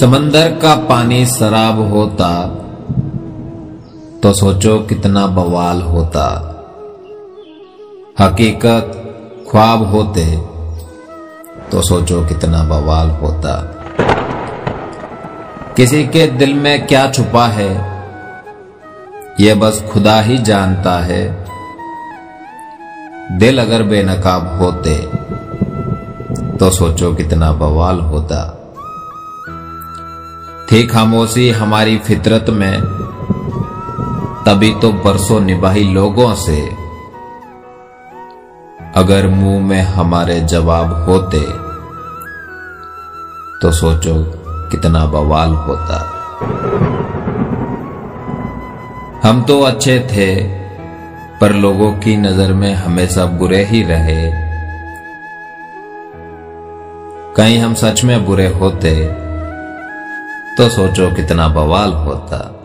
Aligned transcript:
समंदर 0.00 0.48
का 0.54 0.74
पानी 0.74 1.26
शराब 1.26 1.78
होता 1.92 2.28
तो 4.22 4.32
सोचो 4.32 4.78
कितना 4.78 5.26
बवाल 5.26 5.82
होता। 5.82 6.26
हकीकत 8.20 8.92
ख्वाब 9.50 9.82
होते 9.90 10.24
तो 11.72 11.82
सोचो 11.82 12.24
कितना 12.26 12.62
बवाल 12.62 13.10
होता। 13.10 13.56
किसी 15.76 16.04
के 16.04 16.26
दिल 16.26 16.54
में 16.54 16.86
क्या 16.86 17.10
छुपा 17.12 17.46
है 17.46 17.70
यह 19.40 19.54
बस 19.54 19.84
खुदा 19.92 20.20
ही 20.20 20.38
जानता 20.38 20.98
है। 20.98 21.24
दिल 23.38 23.60
अगर 23.60 23.82
बेनकाब 23.82 24.62
होते 24.62 24.96
तो 26.58 26.70
सोचो 26.70 27.14
कितना 27.14 27.52
बवाल 27.52 28.00
होता। 28.00 28.57
थी 30.72 30.86
खामोशी 30.86 31.50
हमारी 31.50 31.96
फितरत 31.98 32.46
में। 32.50 32.80
तभी 34.46 34.70
तो 34.74 34.92
बरसों 34.92 35.40
निभाई 35.40 35.84
लोगों 35.84 36.34
से। 36.34 36.60
अगर 38.96 39.28
मुँह 39.28 39.66
में 39.66 39.80
हमारे 39.82 40.40
जवाब 40.40 40.92
होते 40.92 41.40
तो 43.62 43.70
सोचो 43.72 44.14
कितना 44.70 45.04
बवाल 45.06 45.50
होता। 45.50 45.98
हम 49.24 49.42
तो 49.42 49.60
अच्छे 49.60 49.98
थे, 50.12 50.34
पर 51.40 51.52
लोगों 51.52 51.92
की 51.92 52.16
नज़र 52.16 52.52
में 52.52 52.74
हमेशा 52.74 53.24
बुरे 53.24 53.64
ही 53.64 53.82
रहे। 53.82 54.30
कहीं 57.36 57.58
हम 57.58 57.74
सच 57.74 58.04
में 58.04 58.24
बुरे 58.26 58.48
होते 58.48 58.94
तो 60.58 60.68
सोचो 60.68 61.10
कितना 61.10 61.48
बवाल 61.48 61.92
होता। 61.92 62.57